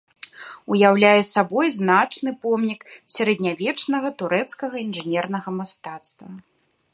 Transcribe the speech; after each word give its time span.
Уяўляе 0.75 1.19
сабой 1.27 1.67
значны 1.75 2.33
помнік 2.45 2.81
сярэднявечнага 3.17 4.09
турэцкага 4.23 4.75
інжынернага 4.87 5.49
мастацтва. 5.61 6.27